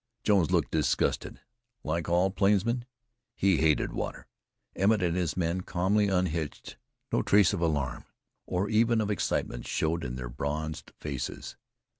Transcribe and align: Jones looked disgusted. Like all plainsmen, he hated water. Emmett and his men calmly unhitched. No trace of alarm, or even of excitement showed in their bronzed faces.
Jones 0.23 0.49
looked 0.49 0.71
disgusted. 0.71 1.41
Like 1.83 2.09
all 2.09 2.31
plainsmen, 2.31 2.85
he 3.35 3.57
hated 3.57 3.93
water. 3.93 4.25
Emmett 4.75 5.03
and 5.03 5.15
his 5.15 5.37
men 5.37 5.61
calmly 5.61 6.07
unhitched. 6.07 6.75
No 7.11 7.21
trace 7.21 7.53
of 7.53 7.61
alarm, 7.61 8.05
or 8.47 8.67
even 8.67 8.99
of 8.99 9.11
excitement 9.11 9.67
showed 9.67 10.03
in 10.03 10.15
their 10.15 10.27
bronzed 10.27 10.91
faces. 10.97 11.55